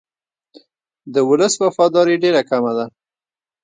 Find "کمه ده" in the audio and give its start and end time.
2.49-2.85